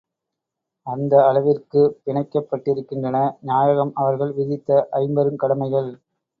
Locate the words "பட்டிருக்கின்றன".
2.51-3.17